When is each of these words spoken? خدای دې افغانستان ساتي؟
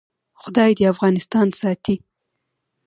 خدای 0.41 0.71
دې 0.77 0.85
افغانستان 0.93 1.47
ساتي؟ 1.59 1.95